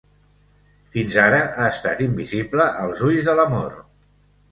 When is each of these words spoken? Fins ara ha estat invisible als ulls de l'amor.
Fins 0.95 1.17
ara 1.23 1.41
ha 1.63 1.67
estat 1.73 2.01
invisible 2.05 2.65
als 2.87 3.05
ulls 3.11 3.29
de 3.29 3.37
l'amor. 3.41 3.77